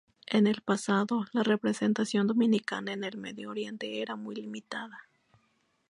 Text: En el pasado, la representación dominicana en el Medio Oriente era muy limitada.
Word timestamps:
En 0.25 0.47
el 0.47 0.61
pasado, 0.61 1.27
la 1.31 1.43
representación 1.43 2.25
dominicana 2.25 2.91
en 2.91 3.03
el 3.03 3.19
Medio 3.19 3.51
Oriente 3.51 4.01
era 4.01 4.15
muy 4.15 4.33
limitada. 4.33 5.07